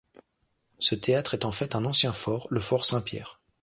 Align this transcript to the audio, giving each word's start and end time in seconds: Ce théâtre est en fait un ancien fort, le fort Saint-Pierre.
Ce 0.79 0.95
théâtre 0.95 1.35
est 1.35 1.45
en 1.45 1.51
fait 1.51 1.75
un 1.75 1.85
ancien 1.85 2.11
fort, 2.11 2.47
le 2.49 2.59
fort 2.59 2.87
Saint-Pierre. 2.87 3.39